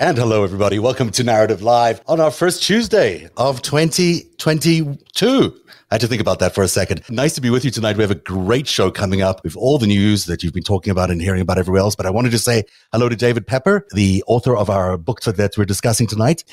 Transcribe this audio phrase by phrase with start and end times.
[0.00, 0.78] And hello, everybody.
[0.78, 5.60] Welcome to Narrative Live on our first Tuesday of 2022.
[5.90, 7.02] I had to think about that for a second.
[7.10, 7.96] Nice to be with you tonight.
[7.96, 10.92] We have a great show coming up with all the news that you've been talking
[10.92, 11.96] about and hearing about everywhere else.
[11.96, 15.58] But I wanted to say hello to David Pepper, the author of our book that
[15.58, 16.44] we're discussing tonight,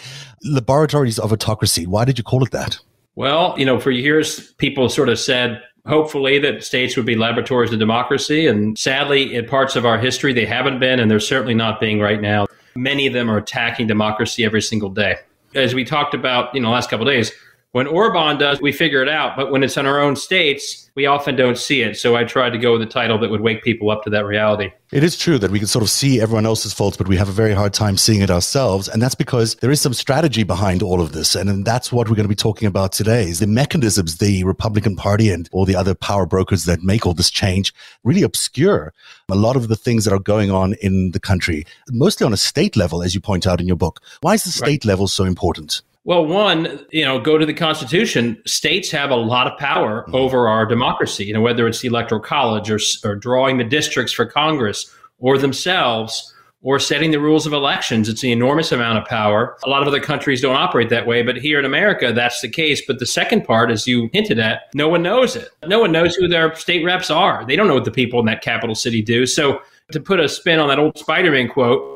[0.44, 1.86] Laboratories of Autocracy.
[1.86, 2.80] Why did you call it that?
[3.14, 7.72] Well, you know, for years, people sort of said, hopefully, that states would be laboratories
[7.72, 8.48] of democracy.
[8.48, 12.00] And sadly, in parts of our history, they haven't been, and they're certainly not being
[12.00, 12.48] right now.
[12.78, 15.18] Many of them are attacking democracy every single day.
[15.54, 17.32] As we talked about, you know, last couple days,
[17.76, 19.36] when Orban does, we figure it out.
[19.36, 21.98] But when it's in our own states, we often don't see it.
[21.98, 24.26] So I tried to go with a title that would wake people up to that
[24.26, 24.72] reality.
[24.94, 27.28] It is true that we can sort of see everyone else's faults, but we have
[27.28, 28.88] a very hard time seeing it ourselves.
[28.88, 31.36] And that's because there is some strategy behind all of this.
[31.36, 34.96] And that's what we're going to be talking about today is the mechanisms the Republican
[34.96, 37.74] Party and all the other power brokers that make all this change
[38.06, 38.94] really obscure
[39.28, 42.38] a lot of the things that are going on in the country, mostly on a
[42.38, 44.02] state level, as you point out in your book.
[44.22, 44.86] Why is the state right.
[44.86, 45.82] level so important?
[46.06, 48.42] Well, one, you know, go to the Constitution.
[48.46, 50.16] States have a lot of power mm-hmm.
[50.16, 51.26] over our democracy.
[51.26, 55.38] You know, whether it's the Electoral College or, or drawing the districts for Congress or
[55.38, 56.32] themselves
[56.66, 58.10] or setting the rules of elections.
[58.10, 59.56] It's an enormous amount of power.
[59.66, 62.50] A lot of other countries don't operate that way, but here in America, that's the
[62.50, 62.82] case.
[62.86, 65.50] But the second part, as you hinted at, no one knows it.
[65.68, 67.46] No one knows who their state reps are.
[67.46, 69.28] They don't know what the people in that capital city do.
[69.28, 71.95] So, to put a spin on that old Spider Man quote,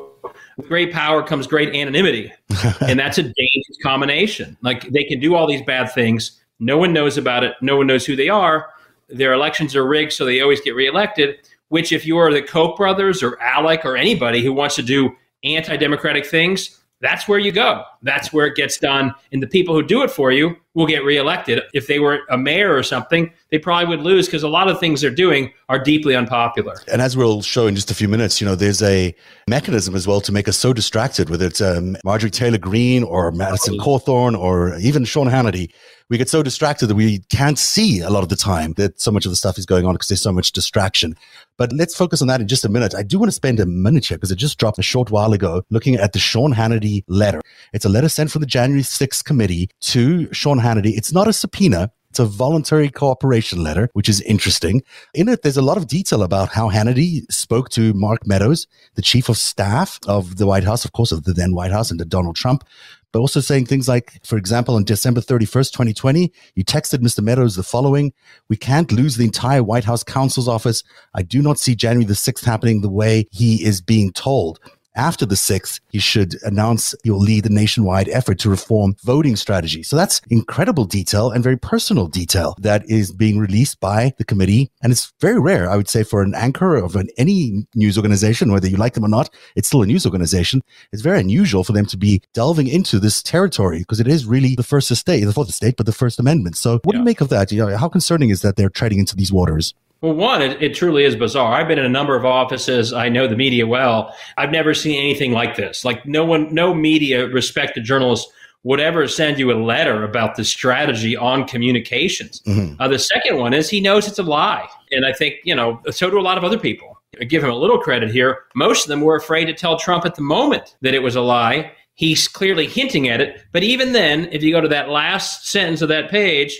[0.60, 2.32] with great power comes great anonymity.
[2.80, 4.56] and that's a dangerous combination.
[4.62, 6.40] Like they can do all these bad things.
[6.58, 7.54] No one knows about it.
[7.62, 8.70] No one knows who they are.
[9.08, 11.38] Their elections are rigged, so they always get reelected.
[11.68, 15.10] Which, if you are the Koch brothers or ALEC or anybody who wants to do
[15.44, 17.84] anti democratic things, that's where you go.
[18.02, 19.14] That's where it gets done.
[19.32, 21.62] And the people who do it for you will get reelected.
[21.72, 24.78] If they were a mayor or something, they probably would lose because a lot of
[24.78, 26.76] things they're doing are deeply unpopular.
[26.92, 29.14] And as we'll show in just a few minutes, you know, there's a
[29.48, 33.32] mechanism as well to make us so distracted, whether it's um, Marjorie Taylor Greene or
[33.32, 35.70] Madison Cawthorn or even Sean Hannity
[36.10, 39.12] we get so distracted that we can't see a lot of the time that so
[39.12, 41.16] much of the stuff is going on because there's so much distraction.
[41.60, 42.94] But let's focus on that in just a minute.
[42.94, 45.34] I do want to spend a minute here because it just dropped a short while
[45.34, 47.42] ago looking at the Sean Hannity letter.
[47.74, 50.96] It's a letter sent from the January 6th committee to Sean Hannity.
[50.96, 51.92] It's not a subpoena.
[52.10, 54.82] It's a voluntary cooperation letter, which is interesting.
[55.14, 58.66] In it, there's a lot of detail about how Hannity spoke to Mark Meadows,
[58.96, 61.92] the chief of staff of the White House, of course, of the then White House
[61.92, 62.64] and Donald Trump,
[63.12, 67.22] but also saying things like, for example, on December 31st, 2020, you texted Mr.
[67.22, 68.12] Meadows the following
[68.48, 70.82] We can't lose the entire White House counsel's office.
[71.14, 74.58] I do not see January the 6th happening the way he is being told
[74.96, 79.82] after the 6th, he should announce he'll lead the nationwide effort to reform voting strategy.
[79.82, 84.70] So that's incredible detail and very personal detail that is being released by the committee.
[84.82, 88.52] And it's very rare, I would say, for an anchor of an, any news organization,
[88.52, 90.62] whether you like them or not, it's still a news organization.
[90.92, 94.54] It's very unusual for them to be delving into this territory because it is really
[94.54, 96.56] the first estate, the fourth estate, but the First Amendment.
[96.56, 96.92] So what yeah.
[96.92, 97.52] do you make of that?
[97.52, 99.74] You know, how concerning is that they're treading into these waters?
[100.00, 101.52] Well, one, it, it, truly is bizarre.
[101.52, 102.92] I've been in a number of offices.
[102.92, 104.14] I know the media well.
[104.38, 105.84] I've never seen anything like this.
[105.84, 108.26] Like no one, no media, respected journalist
[108.62, 112.40] would ever send you a letter about the strategy on communications.
[112.42, 112.80] Mm-hmm.
[112.80, 115.80] Uh, the second one is he knows it's a lie, and I think you know
[115.90, 116.98] so do a lot of other people.
[117.20, 118.44] I give him a little credit here.
[118.54, 121.20] Most of them were afraid to tell Trump at the moment that it was a
[121.20, 121.72] lie.
[121.94, 125.82] He's clearly hinting at it, but even then, if you go to that last sentence
[125.82, 126.58] of that page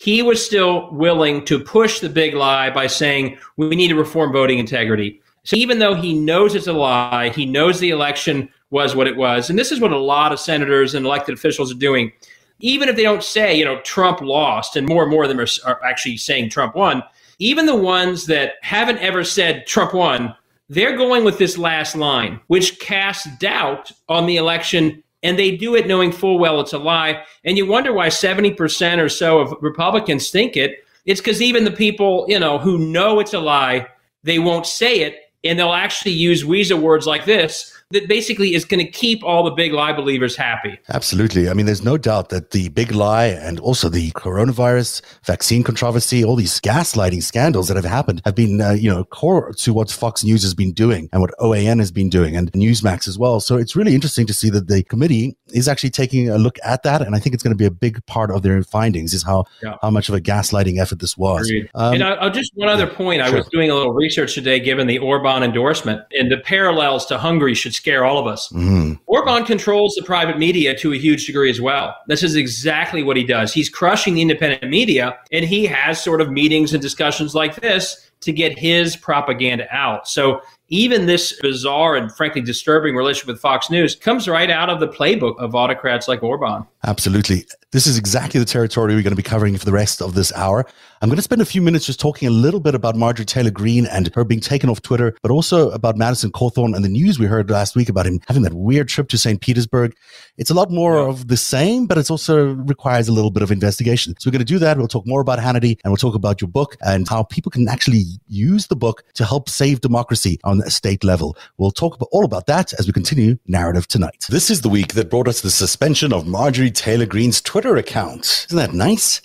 [0.00, 4.32] he was still willing to push the big lie by saying we need to reform
[4.32, 5.20] voting integrity.
[5.44, 9.16] So even though he knows it's a lie, he knows the election was what it
[9.18, 9.50] was.
[9.50, 12.12] And this is what a lot of senators and elected officials are doing.
[12.60, 15.38] Even if they don't say, you know, Trump lost, and more and more of them
[15.40, 17.02] are, are actually saying Trump won,
[17.38, 20.34] even the ones that haven't ever said Trump won,
[20.70, 25.74] they're going with this last line, which casts doubt on the election and they do
[25.74, 27.22] it knowing full well it's a lie.
[27.44, 30.84] And you wonder why 70% or so of Republicans think it.
[31.06, 33.86] It's because even the people, you know, who know it's a lie,
[34.22, 35.16] they won't say it.
[35.42, 39.42] And they'll actually use weasel words like this that basically is going to keep all
[39.42, 40.78] the big lie believers happy.
[40.90, 41.48] Absolutely.
[41.48, 46.24] I mean, there's no doubt that the big lie and also the coronavirus vaccine controversy,
[46.24, 49.90] all these gaslighting scandals that have happened have been, uh, you know, core to what
[49.90, 53.40] Fox News has been doing and what OAN has been doing and Newsmax as well.
[53.40, 56.84] So it's really interesting to see that the committee is actually taking a look at
[56.84, 57.02] that.
[57.02, 59.46] And I think it's going to be a big part of their findings is how,
[59.64, 59.76] yeah.
[59.82, 61.52] how much of a gaslighting effort this was.
[61.74, 63.20] Um, and I'll just one other point.
[63.24, 63.34] Sure.
[63.34, 67.18] I was doing a little research today, given the Orban endorsement and the parallels to
[67.18, 68.48] Hungary should scare all of us.
[68.52, 68.94] Mm-hmm.
[69.06, 71.96] Orban controls the private media to a huge degree as well.
[72.08, 73.52] This is exactly what he does.
[73.54, 78.10] He's crushing the independent media, and he has sort of meetings and discussions like this
[78.20, 80.06] to get his propaganda out.
[80.06, 84.78] So even this bizarre and frankly disturbing relationship with Fox News comes right out of
[84.78, 86.64] the playbook of autocrats like Orban.
[86.84, 87.44] Absolutely.
[87.72, 90.32] This is exactly the territory we're going to be covering for the rest of this
[90.32, 90.64] hour.
[91.02, 93.50] I'm going to spend a few minutes just talking a little bit about Marjorie Taylor
[93.50, 97.18] Greene and her being taken off Twitter, but also about Madison Cawthorn and the news
[97.18, 99.40] we heard last week about him having that weird trip to St.
[99.40, 99.94] Petersburg.
[100.36, 101.08] It's a lot more yeah.
[101.08, 104.14] of the same, but it also requires a little bit of investigation.
[104.18, 104.78] So we're going to do that.
[104.78, 107.68] We'll talk more about Hannity and we'll talk about your book and how people can
[107.68, 111.36] actually use the book to help save democracy on a state level.
[111.58, 114.26] We'll talk about all about that as we continue narrative tonight.
[114.28, 118.46] This is the week that brought us the suspension of Marjorie Taylor Greene's Twitter account.
[118.48, 119.20] Isn't that nice?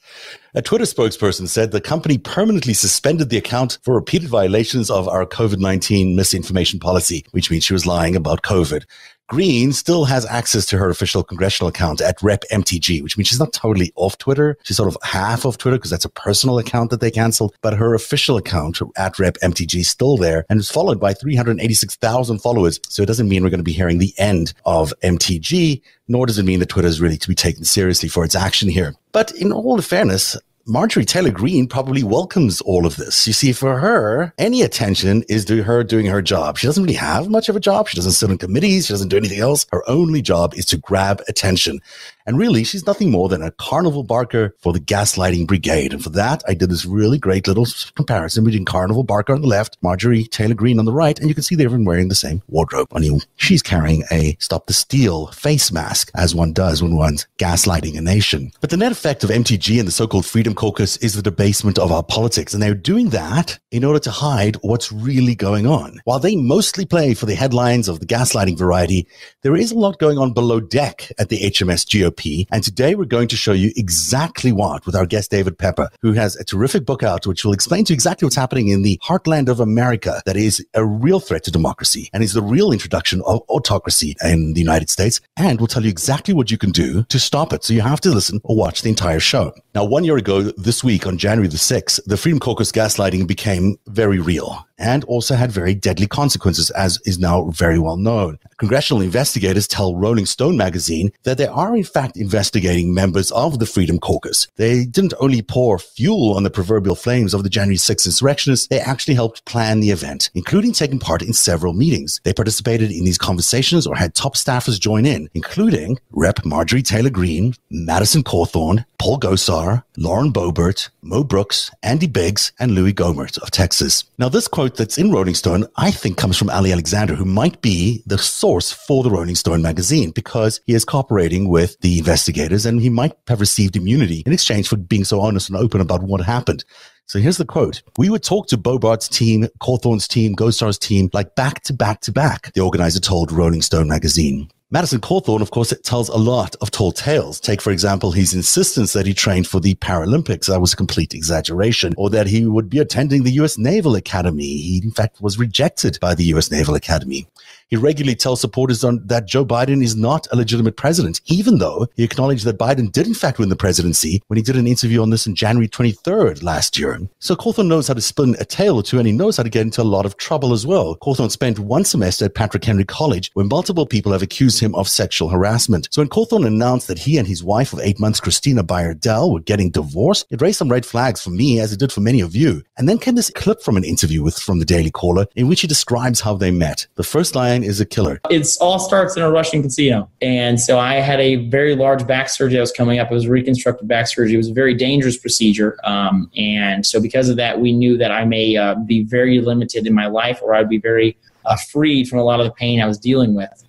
[0.58, 5.26] A Twitter spokesperson said the company permanently suspended the account for repeated violations of our
[5.26, 8.86] COVID 19 misinformation policy, which means she was lying about COVID.
[9.28, 13.40] Greene still has access to her official congressional account at Rep MTG, which means she's
[13.40, 14.56] not totally off Twitter.
[14.62, 17.56] She's sort of half of Twitter because that's a personal account that they canceled.
[17.62, 22.38] But her official account at Rep MTG is still there and is followed by 386,000
[22.38, 22.80] followers.
[22.88, 26.38] So it doesn't mean we're going to be hearing the end of MTG, nor does
[26.38, 28.94] it mean that Twitter is really to be taken seriously for its action here.
[29.12, 33.28] But in all fairness, Marjorie Taylor Greene probably welcomes all of this.
[33.28, 36.58] You see, for her, any attention is to her doing her job.
[36.58, 37.88] She doesn't really have much of a job.
[37.88, 38.88] She doesn't sit on committees.
[38.88, 39.68] She doesn't do anything else.
[39.72, 41.82] Her only job is to grab attention.
[42.26, 45.94] And really, she's nothing more than a carnival barker for the gaslighting brigade.
[45.94, 49.48] And for that, I did this really great little comparison between Carnival Barker on the
[49.48, 52.16] left, Marjorie Taylor Greene on the right, and you can see they're even wearing the
[52.16, 52.88] same wardrobe.
[52.92, 57.98] Only she's carrying a Stop the Steal face mask, as one does when one's gaslighting
[57.98, 58.52] a nation.
[58.60, 61.92] But the net effect of MTG and the so-called Freedom Caucus is the debasement of
[61.92, 62.54] our politics.
[62.54, 66.02] And they're doing that in order to hide what's really going on.
[66.06, 69.08] While they mostly play for the headlines of the gaslighting variety,
[69.44, 72.15] there is a lot going on below deck at the HMS GOP
[72.52, 76.14] And today we're going to show you exactly what with our guest David Pepper, who
[76.14, 79.00] has a terrific book out which will explain to you exactly what's happening in the
[79.04, 83.22] heartland of America that is a real threat to democracy and is the real introduction
[83.26, 85.22] of autocracy in the United States.
[85.38, 87.64] And will tell you exactly what you can do to stop it.
[87.64, 89.54] So you have to listen or watch the entire show.
[89.76, 93.78] Now, one year ago this week on January the 6th, the Freedom Caucus gaslighting became
[93.88, 98.40] very real and also had very deadly consequences, as is now very well known.
[98.58, 103.66] Congressional investigators tell Rolling Stone magazine that they are in fact investigating members of the
[103.66, 104.48] Freedom Caucus.
[104.56, 108.80] They didn't only pour fuel on the proverbial flames of the January 6th insurrectionists, they
[108.80, 112.22] actually helped plan the event, including taking part in several meetings.
[112.24, 116.46] They participated in these conversations or had top staffers join in, including Rep.
[116.46, 119.65] Marjorie Taylor Greene, Madison Cawthorn, Paul Gosar,
[119.98, 124.04] Lauren Boebert, Mo Brooks, Andy Biggs, and Louie Gohmert of Texas.
[124.18, 127.62] Now, this quote that's in Rolling Stone, I think comes from Ali Alexander, who might
[127.62, 132.66] be the source for the Rolling Stone magazine because he is cooperating with the investigators
[132.66, 136.04] and he might have received immunity in exchange for being so honest and open about
[136.04, 136.64] what happened.
[137.08, 137.84] So here's the quote.
[137.98, 142.12] We would talk to Boebert's team, Cawthorn's team, Gosar's team, like back to back to
[142.12, 144.50] back, the organizer told Rolling Stone magazine.
[144.72, 147.40] Madison Cawthorn, of course, it tells a lot of tall tales.
[147.40, 150.48] Take, for example, his insistence that he trained for the Paralympics.
[150.48, 151.94] That was a complete exaggeration.
[151.98, 153.60] Or that he would be attending the U.S.
[153.60, 154.58] Naval Academy.
[154.58, 156.50] He, in fact, was rejected by the U.S.
[156.50, 157.28] Naval Academy.
[157.68, 161.88] He regularly tells supporters on, that Joe Biden is not a legitimate president, even though
[161.96, 165.02] he acknowledged that Biden did in fact win the presidency when he did an interview
[165.02, 167.00] on this in January 23rd last year.
[167.20, 169.50] So Cawthorn knows how to spin a tale or two and he knows how to
[169.50, 170.96] get into a lot of trouble as well.
[170.98, 174.88] Cawthorn spent one semester at Patrick Henry College where multiple people have accused him of
[174.88, 175.88] sexual harassment.
[175.92, 179.40] So when Cawthorn announced that he and his wife of eight months, Cristina Bayardelle, were
[179.40, 182.36] getting divorced, it raised some red flags for me as it did for many of
[182.36, 182.62] you.
[182.78, 185.62] And then came this clip from an interview with from the Daily Caller in which
[185.62, 186.88] he describes how they met.
[186.96, 188.20] The first line is a killer.
[188.30, 190.10] It all starts in a Russian casino.
[190.22, 193.12] And so I had a very large back surgery that was coming up.
[193.12, 194.36] It was reconstructive back surgery.
[194.36, 195.78] It was a very dangerous procedure.
[195.84, 199.88] Um, and so because of that, we knew that I may uh, be very limited
[199.88, 202.82] in my life or I'd be very uh, freed from a lot of the pain
[202.82, 203.64] I was dealing with.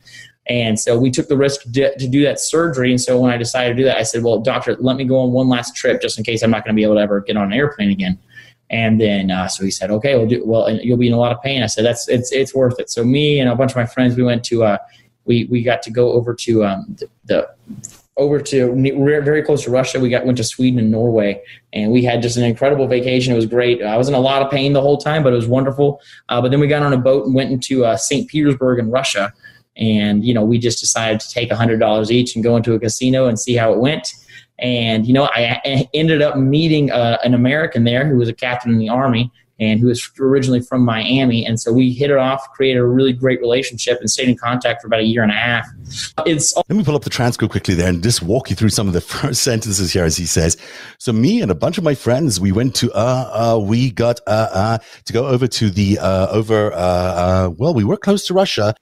[0.49, 2.91] And so we took the risk to do that surgery.
[2.91, 5.19] And so when I decided to do that, I said, well, doctor, let me go
[5.19, 7.21] on one last trip just in case I'm not going to be able to ever
[7.21, 8.19] get on an airplane again.
[8.71, 10.71] And then uh, so he said, okay, we'll do well.
[10.71, 11.63] You'll be in a lot of pain.
[11.63, 12.91] I said, that's it's it's worth it.
[12.91, 14.79] So me and a bunch of my friends, we went to uh,
[15.25, 17.49] we we got to go over to um, the, the
[18.17, 20.01] over to very close to Russia.
[20.01, 21.43] We got went to Sweden and Norway,
[21.73, 23.33] and we had just an incredible vacation.
[23.33, 23.83] It was great.
[23.83, 26.01] I was in a lot of pain the whole time, but it was wonderful.
[26.29, 28.27] Uh, but then we got on a boat and went into uh, St.
[28.29, 29.33] Petersburg in Russia,
[29.77, 32.81] and you know we just decided to take hundred dollars each and go into a
[32.81, 34.15] casino and see how it went.
[34.59, 38.73] And, you know, I ended up meeting uh, an American there who was a captain
[38.73, 41.45] in the Army and who was originally from Miami.
[41.47, 44.83] And so we hit it off, created a really great relationship, and stayed in contact
[44.83, 45.67] for about a year and a half.
[46.27, 48.87] It's let me pull up the transcript quickly there and just walk you through some
[48.87, 50.57] of the first sentences here as he says.
[50.99, 54.21] So me and a bunch of my friends, we went to uh uh we got
[54.27, 58.27] uh uh to go over to the uh over uh uh well we were close
[58.27, 58.75] to Russia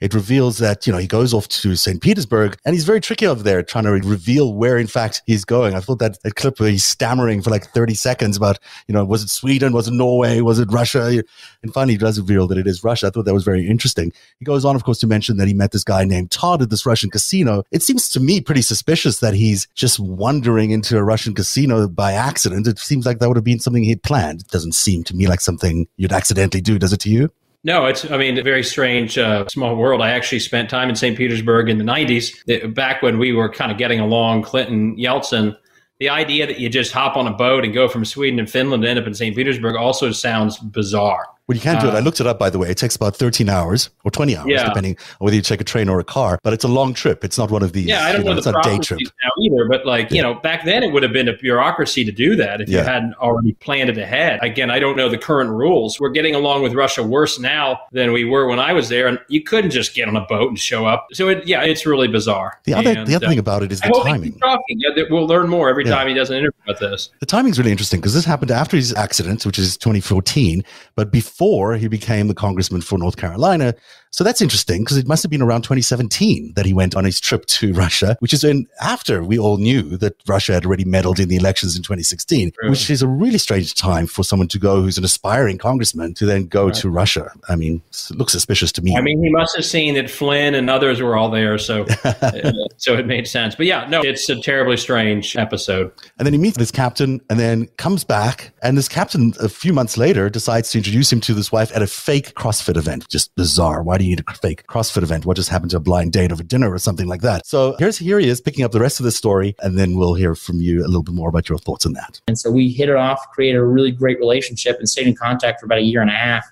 [0.00, 2.00] it reveals that, you know, he goes off to St.
[2.00, 5.74] Petersburg and he's very tricky over there trying to reveal where, in fact, he's going.
[5.74, 9.04] I thought that, that clip where he's stammering for like 30 seconds about, you know,
[9.04, 9.72] was it Sweden?
[9.72, 10.40] Was it Norway?
[10.40, 11.22] Was it Russia?
[11.62, 13.08] And finally, he does reveal that it is Russia.
[13.08, 14.12] I thought that was very interesting.
[14.38, 16.70] He goes on, of course, to mention that he met this guy named Todd at
[16.70, 17.64] this Russian casino.
[17.72, 22.12] It seems to me pretty suspicious that he's just wandering into a Russian casino by
[22.12, 22.66] accident.
[22.68, 24.42] It seems like that would have been something he'd planned.
[24.42, 27.30] It doesn't seem to me like something you'd accidentally do, does it to you?
[27.68, 30.00] No, it's, I mean, a very strange, uh, small world.
[30.00, 31.14] I actually spent time in St.
[31.14, 35.54] Petersburg in the 90s, back when we were kind of getting along, Clinton, Yeltsin.
[36.00, 38.84] The idea that you just hop on a boat and go from Sweden and Finland
[38.84, 39.36] to end up in St.
[39.36, 41.26] Petersburg also sounds bizarre.
[41.48, 41.94] Well, you can't do it.
[41.94, 42.68] I uh, looked it up, by the way.
[42.68, 44.68] It takes about 13 hours or 20 hours, yeah.
[44.68, 46.38] depending on whether you take a train or a car.
[46.42, 47.24] But it's a long trip.
[47.24, 47.86] It's not one of these.
[47.86, 49.66] Yeah, I don't know, know the day trip now either.
[49.66, 50.16] But like yeah.
[50.16, 52.80] you know, back then it would have been a bureaucracy to do that if yeah.
[52.80, 54.40] you hadn't already planned it ahead.
[54.42, 55.98] Again, I don't know the current rules.
[55.98, 59.18] We're getting along with Russia worse now than we were when I was there, and
[59.28, 61.08] you couldn't just get on a boat and show up.
[61.12, 62.60] So it, yeah, it's really bizarre.
[62.64, 64.38] The other and, the other uh, thing about it is the timing.
[64.38, 64.80] Talking.
[64.80, 67.08] Yeah, we'll learn more every time he does an interview about this.
[67.20, 70.62] The timing is really interesting because this happened after his accident, which is 2014,
[70.94, 71.37] but before
[71.76, 73.74] he became became the congressman for North Carolina.
[74.10, 77.20] So that's interesting because it must have been around 2017 that he went on his
[77.20, 81.20] trip to Russia, which is in after we all knew that Russia had already meddled
[81.20, 82.70] in the elections in 2016, really?
[82.70, 86.26] which is a really strange time for someone to go who's an aspiring congressman to
[86.26, 86.74] then go right.
[86.74, 87.30] to Russia.
[87.48, 88.96] I mean, it looks suspicious to me.
[88.96, 92.52] I mean, he must have seen that Flynn and others were all there, so uh,
[92.76, 93.54] so it made sense.
[93.54, 95.92] But yeah, no, it's a terribly strange episode.
[96.18, 99.72] And then he meets this captain, and then comes back, and this captain a few
[99.72, 103.08] months later decides to introduce him to this wife at a fake CrossFit event.
[103.08, 103.82] Just bizarre.
[103.82, 105.26] Why do you need a fake CrossFit event?
[105.26, 107.46] What just happened to a blind date over dinner or something like that?
[107.46, 110.14] So here's here he is picking up the rest of the story, and then we'll
[110.14, 112.20] hear from you a little bit more about your thoughts on that.
[112.28, 115.60] And so we hit it off, created a really great relationship, and stayed in contact
[115.60, 116.46] for about a year and a half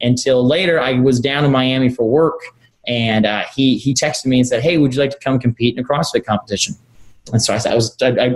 [0.00, 2.40] until later I was down in Miami for work,
[2.86, 5.76] and uh, he he texted me and said, "Hey, would you like to come compete
[5.76, 6.74] in a CrossFit competition?"
[7.32, 8.28] And so I, I was I, I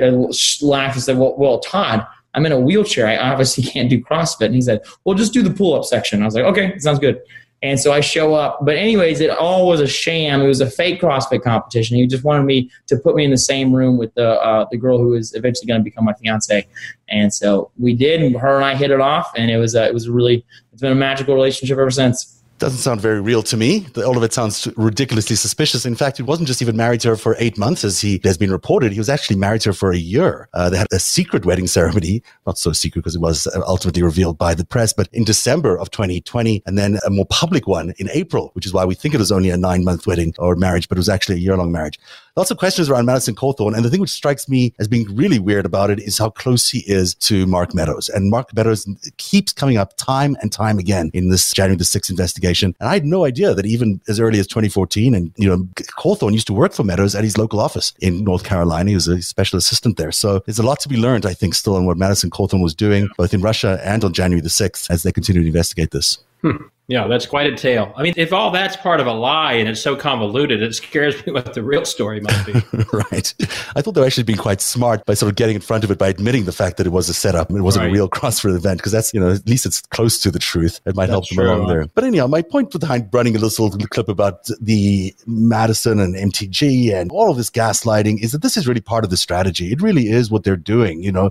[0.60, 3.06] laughed and said, "Well, well, Todd." I'm in a wheelchair.
[3.06, 4.46] I obviously can't do CrossFit.
[4.46, 6.22] And he said, well, just do the pull up section.
[6.22, 7.20] I was like, okay, sounds good.
[7.62, 8.64] And so I show up.
[8.64, 10.40] But, anyways, it all was a sham.
[10.42, 11.96] It was a fake CrossFit competition.
[11.96, 14.76] He just wanted me to put me in the same room with the, uh, the
[14.76, 16.66] girl who was eventually going to become my fiance.
[17.08, 18.34] And so we did.
[18.34, 19.30] Her and I hit it off.
[19.36, 22.78] And it was, uh, it was really, it's been a magical relationship ever since doesn't
[22.78, 23.86] sound very real to me.
[23.96, 25.84] All of it sounds ridiculously suspicious.
[25.84, 28.38] In fact, he wasn't just even married to her for eight months, as he has
[28.38, 28.92] been reported.
[28.92, 30.48] He was actually married to her for a year.
[30.54, 34.38] Uh, they had a secret wedding ceremony, not so secret because it was ultimately revealed
[34.38, 38.08] by the press, but in December of 2020, and then a more public one in
[38.10, 40.88] April, which is why we think it was only a nine month wedding or marriage,
[40.88, 41.98] but it was actually a year long marriage.
[42.34, 43.74] Lots of questions around Madison Cawthorn.
[43.76, 46.70] And the thing which strikes me as being really weird about it is how close
[46.70, 48.08] he is to Mark Meadows.
[48.08, 52.08] And Mark Meadows keeps coming up time and time again in this January the 6th
[52.08, 52.74] investigation.
[52.80, 56.32] And I had no idea that even as early as 2014, and, you know, Cawthorn
[56.32, 58.88] used to work for Meadows at his local office in North Carolina.
[58.88, 60.10] He was a special assistant there.
[60.10, 62.74] So there's a lot to be learned, I think, still on what Madison Cawthorn was
[62.74, 66.16] doing, both in Russia and on January the 6th as they continue to investigate this.
[66.42, 66.66] Hmm.
[66.88, 67.94] Yeah, that's quite a tale.
[67.96, 71.24] I mean, if all that's part of a lie and it's so convoluted, it scares
[71.24, 72.52] me what the real story might be.
[72.92, 73.34] right.
[73.74, 75.90] I thought they were actually being quite smart by sort of getting in front of
[75.90, 77.90] it by admitting the fact that it was a setup and it wasn't right.
[77.90, 80.80] a real CrossFit event because that's, you know, at least it's close to the truth.
[80.84, 81.86] It might that's help them true, along there.
[81.94, 87.10] But anyhow, my point behind running a little clip about the Madison and MTG and
[87.12, 89.72] all of this gaslighting is that this is really part of the strategy.
[89.72, 91.02] It really is what they're doing.
[91.02, 91.30] You know,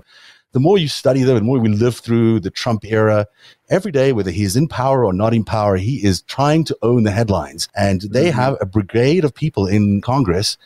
[0.52, 3.26] the more you study them, the more we live through the Trump era,
[3.70, 7.02] every day, whether he's in power or not in power, he is trying to own
[7.02, 7.68] the headlines.
[7.74, 8.38] And they mm-hmm.
[8.38, 10.56] have a brigade of people in Congress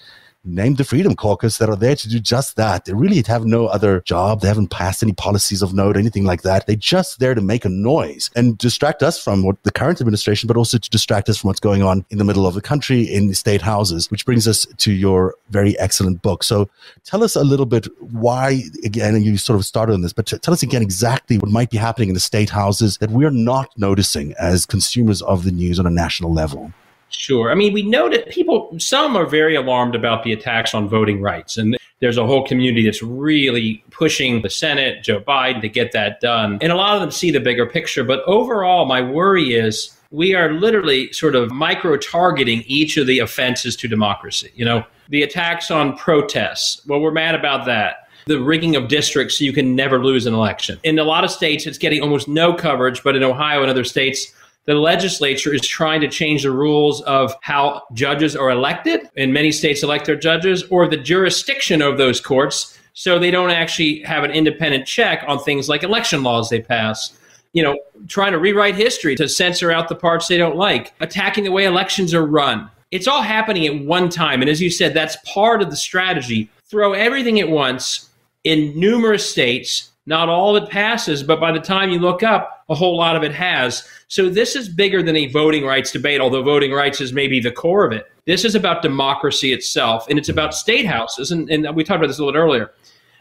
[0.47, 2.85] named the Freedom Caucus that are there to do just that.
[2.85, 4.41] They really have no other job.
[4.41, 6.67] They haven't passed any policies of note, anything like that.
[6.67, 10.47] They're just there to make a noise and distract us from what the current administration,
[10.47, 13.03] but also to distract us from what's going on in the middle of the country
[13.03, 16.43] in the state houses, which brings us to your very excellent book.
[16.43, 16.69] So
[17.05, 20.55] tell us a little bit why, again, you sort of started on this, but tell
[20.55, 24.35] us again exactly what might be happening in the state houses that we're not noticing
[24.39, 26.73] as consumers of the news on a national level.
[27.11, 27.51] Sure.
[27.51, 31.21] I mean, we know that people, some are very alarmed about the attacks on voting
[31.21, 31.57] rights.
[31.57, 36.21] And there's a whole community that's really pushing the Senate, Joe Biden, to get that
[36.21, 36.59] done.
[36.61, 38.05] And a lot of them see the bigger picture.
[38.05, 43.21] But overall, my worry is we are literally sort of micro targeting each of the
[43.21, 44.51] offenses to democracy.
[44.55, 46.85] You know, the attacks on protests.
[46.87, 50.35] Well, we're mad about that the rigging of districts so you can never lose an
[50.35, 50.81] election.
[50.83, 53.85] In a lot of states, it's getting almost no coverage, but in Ohio and other
[53.85, 54.33] states,
[54.67, 59.09] the legislature is trying to change the rules of how judges are elected.
[59.15, 62.77] In many states, elect their judges or the jurisdiction of those courts.
[62.93, 67.17] So they don't actually have an independent check on things like election laws they pass.
[67.53, 71.45] You know, trying to rewrite history to censor out the parts they don't like, attacking
[71.45, 72.69] the way elections are run.
[72.91, 74.41] It's all happening at one time.
[74.43, 76.51] And as you said, that's part of the strategy.
[76.65, 78.11] Throw everything at once
[78.45, 79.93] in numerous states.
[80.07, 83.23] Not all it passes, but by the time you look up, a whole lot of
[83.23, 83.89] it has.
[84.09, 87.53] So this is bigger than a voting rights debate, although voting rights is maybe the
[87.53, 88.11] core of it.
[88.25, 91.31] This is about democracy itself, and it's about state houses.
[91.31, 92.73] And, and we talked about this a little bit earlier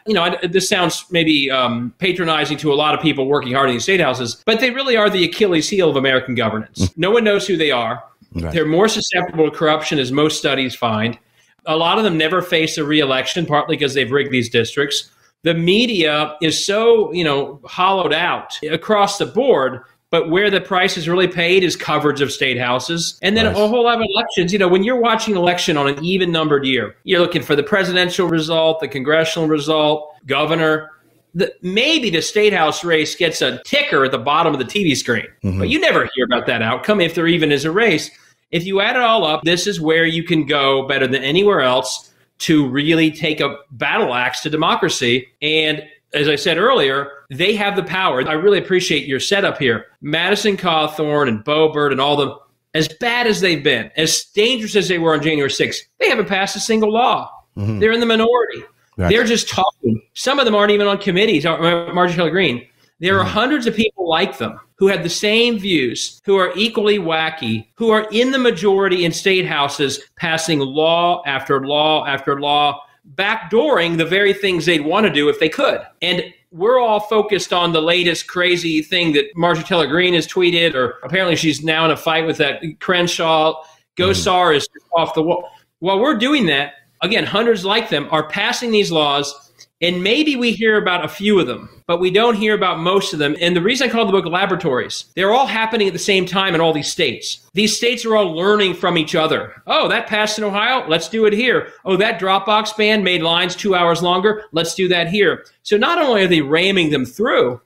[0.05, 3.69] you know, I, this sounds maybe um, patronizing to a lot of people working hard
[3.69, 6.79] in these state houses, but they really are the Achilles heel of American governance.
[6.79, 6.97] Mm.
[6.97, 8.03] no one knows who they are.
[8.33, 8.53] Right.
[8.53, 11.17] They're more susceptible to corruption, as most studies find.
[11.65, 15.09] A lot of them never face a reelection, partly because they've rigged these districts.
[15.45, 20.95] The media is so, you know, hollowed out across the board but where the price
[20.95, 23.19] is really paid is coverage of state houses.
[23.21, 23.55] And then right.
[23.55, 24.53] a whole lot of elections.
[24.53, 27.63] You know, when you're watching election on an even numbered year, you're looking for the
[27.63, 30.91] presidential result, the congressional result, governor.
[31.33, 34.95] The, maybe the state house race gets a ticker at the bottom of the TV
[34.95, 35.59] screen, mm-hmm.
[35.59, 38.09] but you never hear about that outcome if there even is a race.
[38.51, 41.59] If you add it all up, this is where you can go better than anywhere
[41.59, 45.27] else to really take a battle axe to democracy.
[45.41, 48.27] And as I said earlier, they have the power.
[48.27, 49.87] I really appreciate your setup here.
[50.01, 52.37] Madison Cawthorn and Boebert and all them,
[52.73, 56.27] as bad as they've been, as dangerous as they were on January 6th, they haven't
[56.27, 57.31] passed a single law.
[57.57, 57.79] Mm-hmm.
[57.79, 58.63] They're in the minority.
[58.97, 59.09] Right.
[59.09, 60.01] They're just talking.
[60.13, 61.43] Some of them aren't even on committees.
[61.45, 62.67] Marjorie Taylor Greene.
[62.99, 63.33] There are mm-hmm.
[63.33, 67.89] hundreds of people like them who have the same views, who are equally wacky, who
[67.89, 72.81] are in the majority in state houses passing law after law after law,
[73.15, 75.81] backdooring the very things they'd want to do if they could.
[76.01, 80.73] And we're all focused on the latest crazy thing that Marjorie Taylor Greene has tweeted,
[80.73, 83.61] or apparently she's now in a fight with that Crenshaw.
[83.97, 84.57] Gosar mm.
[84.57, 85.49] is off the wall.
[85.79, 89.44] While we're doing that, again, hundreds like them are passing these laws
[89.81, 93.11] and maybe we hear about a few of them, but we don't hear about most
[93.11, 93.35] of them.
[93.41, 96.55] And the reason I call the book Laboratories, they're all happening at the same time
[96.55, 97.49] in all these states.
[97.53, 99.61] These states are all learning from each other.
[99.67, 100.87] Oh, that passed in Ohio.
[100.87, 101.73] Let's do it here.
[101.83, 104.45] Oh, that drop box ban made lines two hours longer.
[104.53, 105.45] Let's do that here.
[105.63, 107.59] So not only are they ramming them through,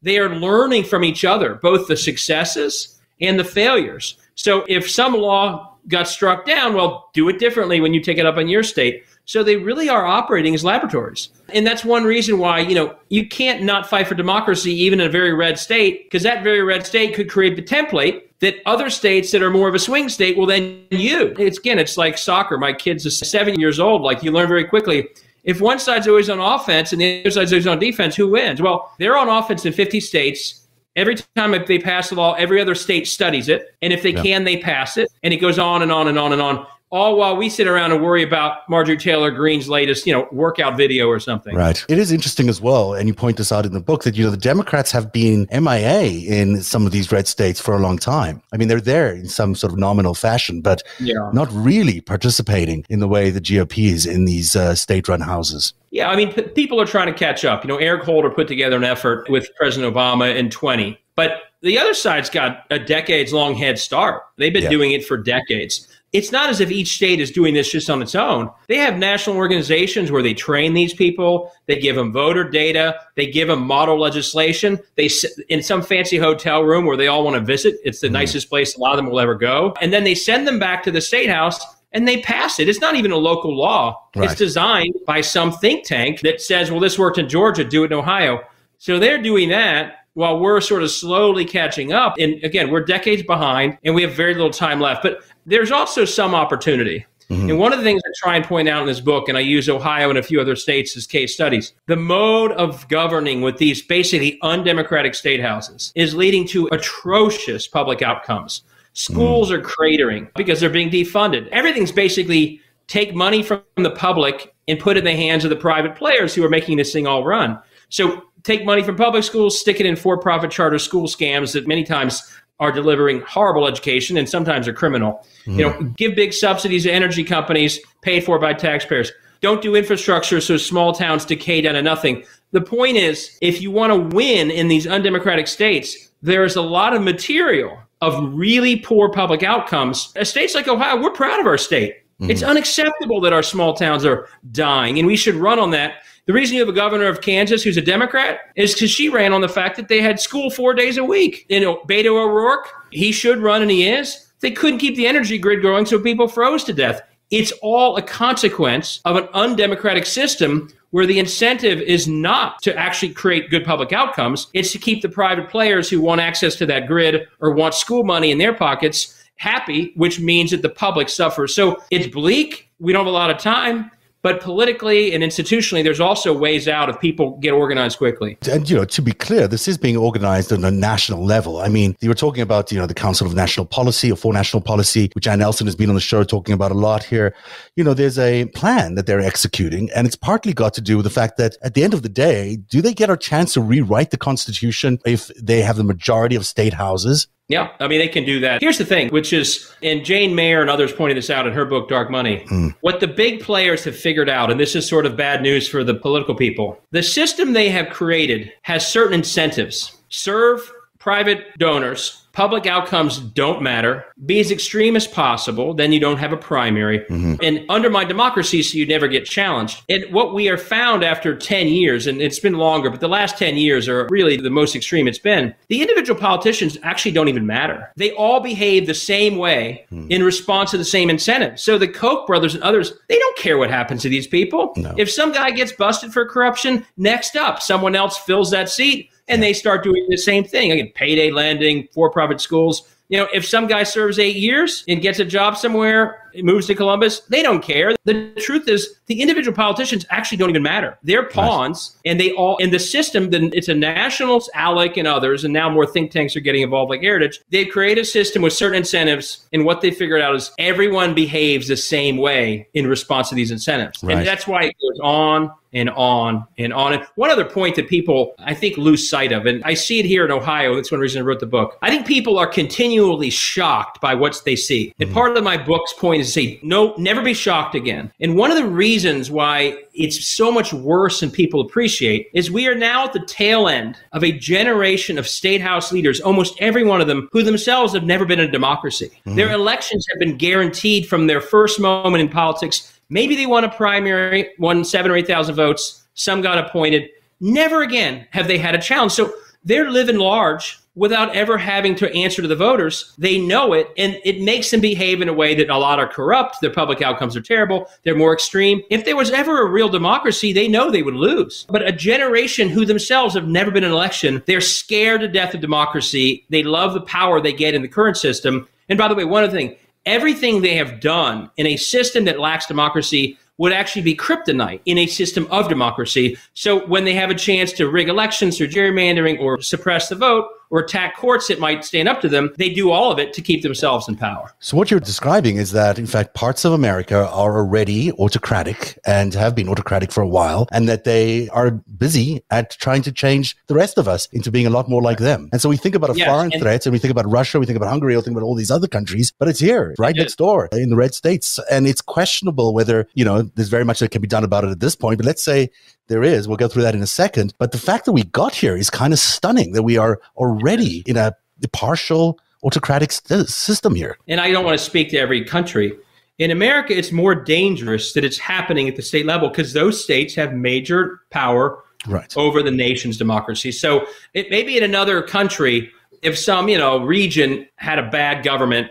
[0.00, 4.16] they are learning from each other, both the successes and the failures.
[4.36, 8.26] So if some law got struck down, well, do it differently when you take it
[8.26, 9.04] up in your state.
[9.28, 11.28] So they really are operating as laboratories.
[11.50, 15.06] And that's one reason why, you know, you can't not fight for democracy even in
[15.06, 18.88] a very red state, because that very red state could create the template that other
[18.88, 21.36] states that are more of a swing state will then use.
[21.38, 22.56] It's again, it's like soccer.
[22.56, 24.00] My kids are seven years old.
[24.00, 25.08] Like you learn very quickly.
[25.44, 28.62] If one side's always on offense and the other side's always on defense, who wins?
[28.62, 30.66] Well, they're on offense in 50 states.
[30.96, 33.76] Every time if they pass the law, every other state studies it.
[33.82, 34.22] And if they yeah.
[34.22, 35.10] can, they pass it.
[35.22, 37.92] And it goes on and on and on and on all while we sit around
[37.92, 41.54] and worry about Marjorie Taylor Greene's latest, you know, workout video or something.
[41.54, 41.84] Right.
[41.88, 44.24] It is interesting as well, and you point this out in the book that you
[44.24, 47.98] know the Democrats have been MIA in some of these red states for a long
[47.98, 48.42] time.
[48.52, 51.30] I mean, they're there in some sort of nominal fashion, but yeah.
[51.32, 55.74] not really participating in the way the GOP is in these uh, state-run houses.
[55.90, 57.64] Yeah, I mean, p- people are trying to catch up.
[57.64, 61.78] You know, Eric Holder put together an effort with President Obama in 20, but the
[61.78, 64.22] other side's got a decades long head start.
[64.36, 64.70] They've been yeah.
[64.70, 68.00] doing it for decades it's not as if each state is doing this just on
[68.00, 68.50] its own.
[68.66, 71.52] They have national organizations where they train these people.
[71.66, 72.98] They give them voter data.
[73.14, 74.78] They give them model legislation.
[74.96, 75.10] They
[75.48, 77.76] in some fancy hotel room where they all want to visit.
[77.84, 78.14] It's the mm-hmm.
[78.14, 79.74] nicest place a lot of them will ever go.
[79.80, 82.68] And then they send them back to the state house and they pass it.
[82.68, 84.08] It's not even a local law.
[84.16, 84.30] Right.
[84.30, 87.92] It's designed by some think tank that says, "Well, this worked in Georgia, do it
[87.92, 88.42] in Ohio."
[88.78, 92.16] So they're doing that while we're sort of slowly catching up.
[92.18, 95.00] And again, we're decades behind and we have very little time left.
[95.00, 97.06] But there's also some opportunity.
[97.30, 97.50] Mm-hmm.
[97.50, 99.42] And one of the things I try and point out in this book, and I
[99.42, 103.58] use Ohio and a few other states as case studies, the mode of governing with
[103.58, 108.62] these basically undemocratic state houses is leading to atrocious public outcomes.
[108.94, 109.54] Schools mm.
[109.54, 111.46] are cratering because they're being defunded.
[111.50, 115.54] Everything's basically take money from the public and put it in the hands of the
[115.54, 117.60] private players who are making this thing all run.
[117.88, 121.66] So take money from public schools, stick it in for profit charter school scams that
[121.66, 122.22] many times
[122.60, 125.24] are delivering horrible education and sometimes are criminal.
[125.46, 125.56] Mm.
[125.56, 129.12] You know, give big subsidies to energy companies paid for by taxpayers.
[129.40, 132.24] Don't do infrastructure so small towns decay down to nothing.
[132.50, 136.94] The point is, if you want to win in these undemocratic states, there's a lot
[136.94, 140.12] of material of really poor public outcomes.
[140.22, 141.96] States like Ohio, we're proud of our state.
[142.20, 142.30] Mm-hmm.
[142.30, 146.02] It's unacceptable that our small towns are dying, and we should run on that.
[146.28, 149.32] The reason you have a governor of Kansas who's a Democrat is because she ran
[149.32, 151.46] on the fact that they had school four days a week.
[151.48, 154.30] You know, Beto O'Rourke, he should run, and he is.
[154.40, 157.00] They couldn't keep the energy grid going, so people froze to death.
[157.30, 163.14] It's all a consequence of an undemocratic system where the incentive is not to actually
[163.14, 164.48] create good public outcomes.
[164.52, 168.04] It's to keep the private players who want access to that grid or want school
[168.04, 171.54] money in their pockets happy, which means that the public suffers.
[171.54, 172.68] So it's bleak.
[172.80, 173.90] We don't have a lot of time.
[174.20, 178.36] But politically and institutionally, there's also ways out if people get organized quickly.
[178.50, 181.58] And, you know, to be clear, this is being organized on a national level.
[181.58, 184.32] I mean, you were talking about, you know, the Council of National Policy or for
[184.32, 187.32] National Policy, which Anne Nelson has been on the show talking about a lot here.
[187.76, 191.04] You know, there's a plan that they're executing, and it's partly got to do with
[191.04, 193.60] the fact that at the end of the day, do they get a chance to
[193.60, 197.28] rewrite the Constitution if they have the majority of state houses?
[197.48, 198.60] Yeah, I mean, they can do that.
[198.60, 201.64] Here's the thing, which is, and Jane Mayer and others pointed this out in her
[201.64, 202.44] book, Dark Money.
[202.50, 202.74] Mm.
[202.82, 205.82] What the big players have figured out, and this is sort of bad news for
[205.82, 209.96] the political people, the system they have created has certain incentives.
[210.10, 214.04] Serve private donors public outcomes don't matter.
[214.24, 215.74] Be as extreme as possible.
[215.74, 217.00] Then you don't have a primary.
[217.00, 217.34] Mm-hmm.
[217.42, 219.82] And undermine democracy so you never get challenged.
[219.88, 223.38] And what we are found after 10 years, and it's been longer, but the last
[223.38, 225.52] 10 years are really the most extreme it's been.
[225.66, 227.90] The individual politicians actually don't even matter.
[227.96, 230.08] They all behave the same way mm.
[230.08, 231.58] in response to the same incentive.
[231.58, 234.74] So the Koch brothers and others, they don't care what happens to these people.
[234.76, 234.94] No.
[234.96, 239.42] If some guy gets busted for corruption, next up, someone else fills that seat and
[239.42, 240.72] they start doing the same thing.
[240.72, 242.88] Again, payday lending, for profit schools.
[243.08, 246.74] You know, if some guy serves eight years and gets a job somewhere, moves to
[246.74, 247.94] Columbus, they don't care.
[248.04, 250.98] The truth is, the individual politicians actually don't even matter.
[251.02, 253.30] They're pawns, and they all in the system.
[253.30, 256.90] Then it's a nationals, ALEC, and others, and now more think tanks are getting involved,
[256.90, 257.40] like Heritage.
[257.50, 261.68] They create a system with certain incentives, and what they figured out is everyone behaves
[261.68, 264.18] the same way in response to these incentives, right.
[264.18, 266.94] and that's why it goes on and on and on.
[266.94, 270.06] And one other point that people, I think, lose sight of, and I see it
[270.06, 270.74] here in Ohio.
[270.74, 271.78] That's one reason I wrote the book.
[271.82, 274.94] I think people are continually shocked by what they see.
[274.98, 275.14] And mm-hmm.
[275.14, 278.12] part of my book's point is to say, no, never be shocked again.
[278.20, 282.66] And one of the reasons why it's so much worse than people appreciate is we
[282.66, 286.84] are now at the tail end of a generation of state house leaders, almost every
[286.84, 289.06] one of them, who themselves have never been in a democracy.
[289.06, 289.36] Mm-hmm.
[289.36, 293.70] Their elections have been guaranteed from their first moment in politics Maybe they won a
[293.70, 296.06] primary, won seven or 8,000 votes.
[296.14, 297.08] Some got appointed.
[297.40, 299.12] Never again have they had a challenge.
[299.12, 299.32] So
[299.64, 303.14] they're living large without ever having to answer to the voters.
[303.16, 306.08] They know it, and it makes them behave in a way that a lot are
[306.08, 306.60] corrupt.
[306.60, 307.88] Their public outcomes are terrible.
[308.02, 308.82] They're more extreme.
[308.90, 311.66] If there was ever a real democracy, they know they would lose.
[311.70, 315.54] But a generation who themselves have never been in an election, they're scared to death
[315.54, 316.44] of democracy.
[316.50, 318.68] They love the power they get in the current system.
[318.88, 322.40] And by the way, one other thing everything they have done in a system that
[322.40, 326.38] lacks democracy would actually be kryptonite in a system of democracy.
[326.54, 330.48] So when they have a chance to rig elections through gerrymandering or suppress the vote,
[330.70, 333.42] or attack courts that might stand up to them, they do all of it to
[333.42, 334.52] keep themselves in power.
[334.60, 339.34] So, what you're describing is that, in fact, parts of America are already autocratic and
[339.34, 343.56] have been autocratic for a while, and that they are busy at trying to change
[343.66, 345.48] the rest of us into being a lot more like them.
[345.52, 347.58] And so, we think about a yes, foreign and- threat, and we think about Russia,
[347.58, 350.14] we think about Hungary, we think about all these other countries, but it's here, right
[350.16, 351.58] next door in the red states.
[351.70, 354.70] And it's questionable whether, you know, there's very much that can be done about it
[354.70, 355.18] at this point.
[355.18, 355.70] But let's say
[356.08, 356.48] there is.
[356.48, 357.54] We'll go through that in a second.
[357.58, 361.02] But the fact that we got here is kind of stunning that we are already
[361.06, 361.34] in a
[361.72, 364.18] partial autocratic st- uh, system here.
[364.26, 365.96] And I don't want to speak to every country.
[366.38, 370.34] In America, it's more dangerous that it's happening at the state level because those states
[370.34, 372.32] have major power right.
[372.36, 373.72] over the nation's democracy.
[373.72, 375.90] So it may be in another country,
[376.22, 378.90] if some, you know, region had a bad government,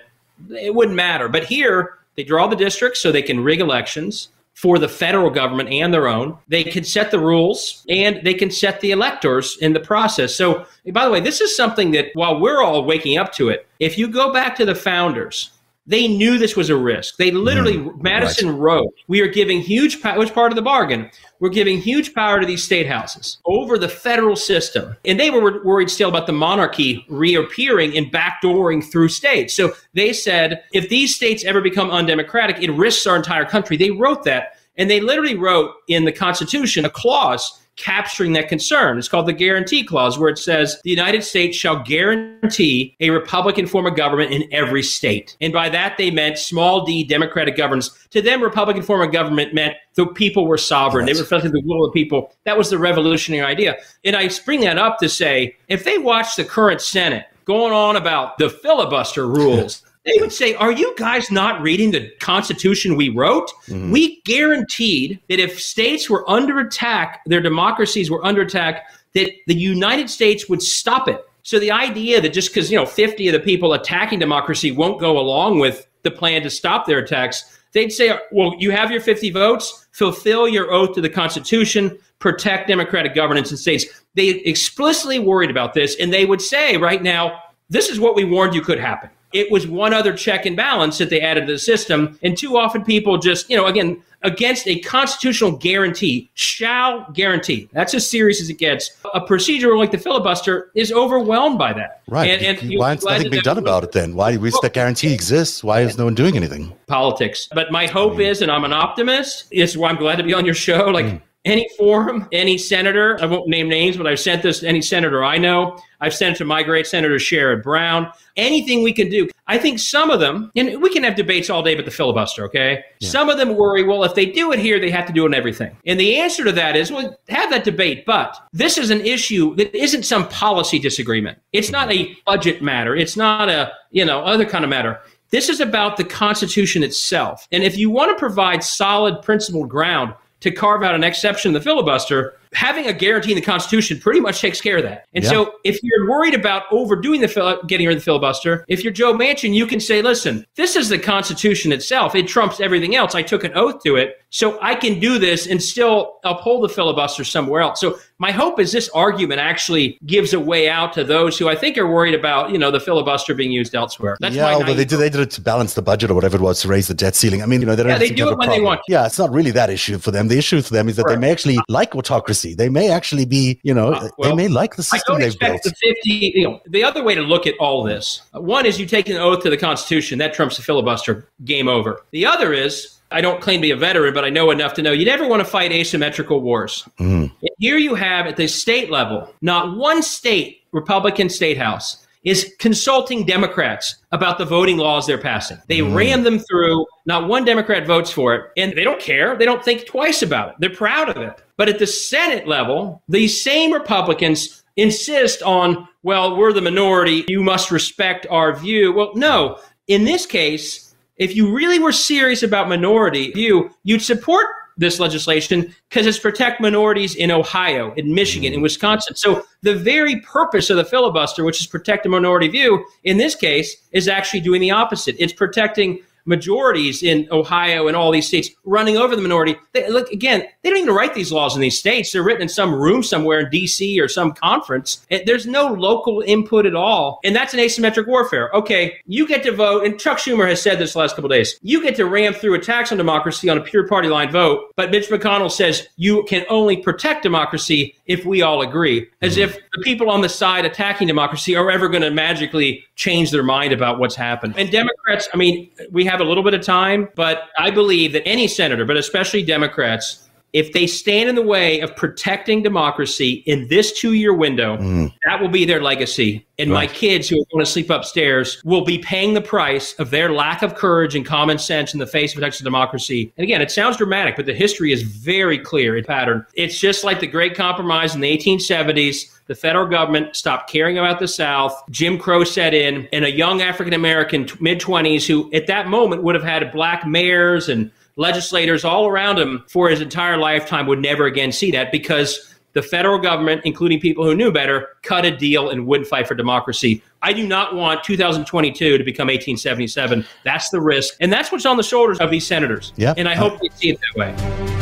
[0.49, 1.29] it wouldn't matter.
[1.29, 5.69] But here, they draw the districts so they can rig elections for the federal government
[5.69, 6.35] and their own.
[6.47, 10.33] They can set the rules and they can set the electors in the process.
[10.33, 13.67] So, by the way, this is something that while we're all waking up to it,
[13.79, 15.51] if you go back to the founders,
[15.87, 17.15] they knew this was a risk.
[17.15, 18.59] They literally, mm, Madison right.
[18.59, 21.09] wrote, we are giving huge power, which part of the bargain?
[21.39, 24.97] We're giving huge power to these state houses over the federal system.
[25.05, 29.53] And they were worried still about the monarchy reappearing and backdooring through states.
[29.53, 33.77] So they said, if these states ever become undemocratic, it risks our entire country.
[33.77, 34.57] They wrote that.
[34.75, 38.97] And they literally wrote in the Constitution a clause capturing that concern.
[38.97, 43.67] It's called the Guarantee Clause, where it says the United States shall guarantee a Republican
[43.67, 45.37] form of government in every state.
[45.39, 48.07] And by that, they meant small d democratic governments.
[48.09, 51.05] To them, Republican form of government meant the people were sovereign.
[51.05, 52.33] They reflected the will of the people.
[52.45, 53.77] That was the revolutionary idea.
[54.03, 57.95] And I bring that up to say if they watch the current Senate going on
[57.95, 63.09] about the filibuster rules, they would say, Are you guys not reading the Constitution we
[63.09, 63.51] wrote?
[63.67, 63.91] Mm-hmm.
[63.91, 69.55] We guaranteed that if states were under attack, their democracies were under attack, that the
[69.55, 71.23] United States would stop it.
[71.43, 74.99] So the idea that just because, you know, 50 of the people attacking democracy won't
[74.99, 79.01] go along with the plan to stop their attacks, they'd say, well, you have your
[79.01, 83.85] 50 votes, fulfill your oath to the Constitution, protect democratic governance in states.
[84.15, 88.23] They explicitly worried about this, and they would say right now, this is what we
[88.23, 89.09] warned you could happen.
[89.33, 92.17] It was one other check and balance that they added to the system.
[92.23, 97.69] And too often people just, you know, again, against a constitutional guarantee, shall guarantee.
[97.71, 98.91] That's as serious as it gets.
[99.13, 102.01] A procedure like the filibuster is overwhelmed by that.
[102.07, 102.41] Right.
[102.41, 104.15] And, and why is nothing being done about it then?
[104.15, 105.63] Why do we well, that guarantee exists?
[105.63, 106.73] Why is no one doing anything?
[106.87, 107.47] Politics.
[107.53, 110.23] But my hope I mean, is, and I'm an optimist, is why I'm glad to
[110.23, 110.85] be on your show.
[110.85, 114.67] Like, mm any forum, any senator, I won't name names, but I've sent this to
[114.67, 115.77] any senator I know.
[115.99, 118.11] I've sent it to my great Senator Sherrod Brown.
[118.35, 119.27] Anything we can do.
[119.47, 122.43] I think some of them, and we can have debates all day about the filibuster,
[122.45, 122.83] okay?
[122.99, 123.09] Yeah.
[123.09, 125.27] Some of them worry, well, if they do it here, they have to do it
[125.27, 125.75] in everything.
[125.87, 128.05] And the answer to that is, well, have that debate.
[128.05, 131.39] But this is an issue that isn't some policy disagreement.
[131.53, 132.95] It's not a budget matter.
[132.95, 134.99] It's not a, you know, other kind of matter.
[135.29, 137.47] This is about the Constitution itself.
[137.51, 141.53] And if you want to provide solid principled ground to carve out an exception in
[141.53, 145.05] the filibuster, having a guarantee in the Constitution pretty much takes care of that.
[145.13, 145.29] And yeah.
[145.29, 148.93] so, if you're worried about overdoing the fil- getting rid of the filibuster, if you're
[148.93, 152.15] Joe Manchin, you can say, "Listen, this is the Constitution itself.
[152.15, 153.15] It trumps everything else.
[153.15, 156.69] I took an oath to it, so I can do this and still uphold the
[156.69, 161.03] filibuster somewhere else." So, my hope is this argument actually gives a way out to
[161.03, 164.17] those who I think are worried about, you know, the filibuster being used elsewhere.
[164.19, 166.41] That's yeah, although they did, they did it to balance the budget or whatever it
[166.41, 167.43] was to raise the debt ceiling.
[167.43, 168.81] I mean, you know, they don't yeah, they do it when they want.
[168.87, 170.29] Yeah, it's not really that issue for them.
[170.29, 171.13] The issue for them is that right.
[171.13, 172.55] they may actually like autocracy.
[172.55, 175.61] They may actually be, you know, uh, well, they may like the system they've built.
[175.61, 178.87] The 50, you know, the other way to look at all this, one is you
[178.87, 180.17] take an oath to the Constitution.
[180.17, 181.27] That trumps the filibuster.
[181.45, 182.03] Game over.
[182.11, 184.81] The other is I don't claim to be a veteran, but I know enough to
[184.81, 186.87] know you never want to fight asymmetrical wars.
[186.99, 187.31] Mm.
[187.57, 193.25] Here you have at the state level, not one state, Republican state house, is consulting
[193.25, 195.57] Democrats about the voting laws they're passing.
[195.67, 195.95] They mm.
[195.95, 196.85] ram them through.
[197.05, 199.37] Not one Democrat votes for it, and they don't care.
[199.37, 200.55] They don't think twice about it.
[200.59, 201.41] They're proud of it.
[201.55, 207.23] But at the Senate level, these same Republicans insist on, well, we're the minority.
[207.29, 208.91] You must respect our view.
[208.91, 209.59] Well, no.
[209.87, 210.86] In this case,
[211.17, 216.61] if you really were serious about minority view, you'd support this legislation because it's protect
[216.61, 219.15] minorities in Ohio, in Michigan, in Wisconsin.
[219.15, 223.33] So the very purpose of the filibuster, which is protect a minority view, in this
[223.33, 225.15] case, is actually doing the opposite.
[225.17, 229.55] It's protecting majorities in Ohio and all these states running over the minority.
[229.73, 232.11] They, look, again, they don't even write these laws in these states.
[232.11, 233.99] They're written in some room somewhere in D.C.
[233.99, 235.05] or some conference.
[235.25, 237.19] There's no local input at all.
[237.23, 238.49] And that's an asymmetric warfare.
[238.53, 241.59] Okay, you get to vote, and Chuck Schumer has said this the last couple days.
[241.61, 244.91] You get to ram through attacks on democracy on a pure party line vote, but
[244.91, 249.43] Mitch McConnell says you can only protect democracy if we all agree, as mm-hmm.
[249.43, 253.43] if the people on the side attacking democracy are ever going to magically change their
[253.43, 254.55] mind about what's happened.
[254.57, 258.27] And Democrats, I mean, we have a little bit of time, but I believe that
[258.27, 263.67] any senator, but especially Democrats, if they stand in the way of protecting democracy in
[263.67, 265.13] this two year window, mm.
[265.25, 266.45] that will be their legacy.
[266.57, 266.89] And right.
[266.89, 270.31] my kids who are going to sleep upstairs will be paying the price of their
[270.31, 273.31] lack of courage and common sense in the face of protection of democracy.
[273.37, 276.45] And again, it sounds dramatic, but the history is very clear in pattern.
[276.55, 279.36] It's just like the Great Compromise in the 1870s.
[279.47, 281.81] The federal government stopped caring about the South.
[281.89, 286.23] Jim Crow set in, and a young African American, mid 20s, who at that moment
[286.23, 290.99] would have had black mayors and legislators all around him for his entire lifetime would
[290.99, 295.35] never again see that because the federal government, including people who knew better, cut a
[295.35, 297.01] deal and wouldn't fight for democracy.
[297.21, 300.25] I do not want 2022 to become 1877.
[300.43, 301.15] That's the risk.
[301.19, 302.93] And that's what's on the shoulders of these senators.
[302.95, 303.13] Yeah.
[303.17, 304.76] And I hope they see it that way.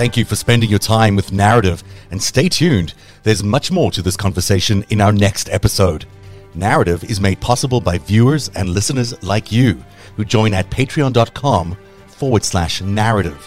[0.00, 1.84] Thank you for spending your time with Narrative.
[2.10, 2.94] And stay tuned.
[3.22, 6.06] There's much more to this conversation in our next episode.
[6.54, 9.84] Narrative is made possible by viewers and listeners like you
[10.16, 13.46] who join at patreon.com forward slash narrative.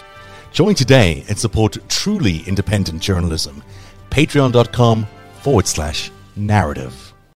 [0.52, 3.60] Join today and support truly independent journalism.
[4.10, 5.08] Patreon.com
[5.40, 7.03] forward slash narrative.